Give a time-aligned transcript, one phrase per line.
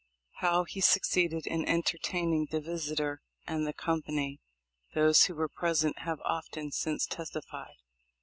[0.37, 4.39] How he succeeded in enter taining the visitor and the company,
[4.95, 7.75] those who were present have often since testified.